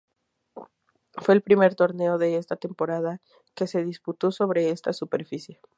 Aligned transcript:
Fue 1.13 1.35
el 1.35 1.43
primer 1.43 1.75
torneo 1.75 2.17
de 2.17 2.37
esta 2.37 2.55
temporada 2.55 3.21
que 3.53 3.67
se 3.67 3.83
disputó 3.83 4.31
sobre 4.31 4.71
esta 4.71 4.93
superficie. 4.93 5.61